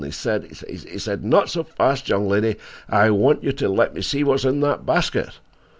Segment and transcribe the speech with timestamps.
[0.03, 2.55] He said—he said—'Not so fast, young lady;
[2.89, 5.33] I want you to let me see what's in that basket.